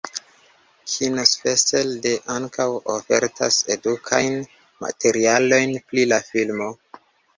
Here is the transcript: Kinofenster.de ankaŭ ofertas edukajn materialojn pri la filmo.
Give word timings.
Kinofenster.de 0.93 2.13
ankaŭ 2.35 2.67
ofertas 2.95 3.59
edukajn 3.75 4.41
materialojn 4.87 5.77
pri 5.93 6.09
la 6.15 6.21
filmo. 6.33 6.73